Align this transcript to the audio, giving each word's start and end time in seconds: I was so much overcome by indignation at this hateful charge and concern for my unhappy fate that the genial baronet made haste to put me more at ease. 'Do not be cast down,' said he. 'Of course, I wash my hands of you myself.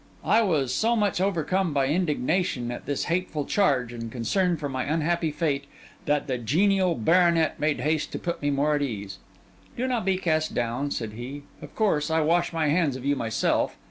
I 0.25 0.41
was 0.41 0.73
so 0.73 0.95
much 0.95 1.21
overcome 1.21 1.73
by 1.73 1.85
indignation 1.85 2.71
at 2.71 2.87
this 2.87 3.03
hateful 3.03 3.45
charge 3.45 3.93
and 3.93 4.11
concern 4.11 4.57
for 4.57 4.67
my 4.67 4.83
unhappy 4.85 5.29
fate 5.29 5.65
that 6.05 6.25
the 6.25 6.39
genial 6.39 6.95
baronet 6.95 7.59
made 7.59 7.81
haste 7.81 8.11
to 8.13 8.17
put 8.17 8.41
me 8.41 8.49
more 8.49 8.73
at 8.73 8.81
ease. 8.81 9.19
'Do 9.77 9.85
not 9.87 10.03
be 10.03 10.17
cast 10.17 10.55
down,' 10.55 10.89
said 10.89 11.13
he. 11.13 11.43
'Of 11.61 11.75
course, 11.75 12.09
I 12.09 12.21
wash 12.21 12.51
my 12.51 12.67
hands 12.69 12.95
of 12.95 13.05
you 13.05 13.15
myself. 13.15 13.77